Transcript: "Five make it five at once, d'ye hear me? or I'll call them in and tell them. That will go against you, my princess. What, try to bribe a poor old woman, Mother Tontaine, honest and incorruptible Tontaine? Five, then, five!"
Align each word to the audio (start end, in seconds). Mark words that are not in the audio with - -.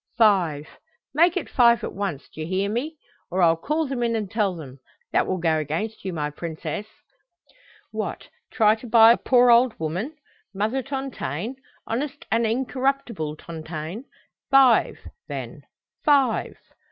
"Five 0.17 0.67
make 1.13 1.37
it 1.37 1.47
five 1.47 1.83
at 1.83 1.93
once, 1.93 2.27
d'ye 2.27 2.43
hear 2.47 2.71
me? 2.71 2.97
or 3.29 3.43
I'll 3.43 3.55
call 3.55 3.85
them 3.85 4.01
in 4.01 4.15
and 4.15 4.31
tell 4.31 4.55
them. 4.55 4.79
That 5.11 5.27
will 5.27 5.37
go 5.37 5.59
against 5.59 6.03
you, 6.03 6.11
my 6.11 6.31
princess. 6.31 6.87
What, 7.91 8.27
try 8.49 8.73
to 8.73 8.87
bribe 8.87 9.19
a 9.19 9.29
poor 9.29 9.51
old 9.51 9.79
woman, 9.79 10.15
Mother 10.55 10.81
Tontaine, 10.81 11.57
honest 11.85 12.25
and 12.31 12.47
incorruptible 12.47 13.35
Tontaine? 13.35 14.05
Five, 14.49 14.97
then, 15.27 15.61
five!" 16.03 16.57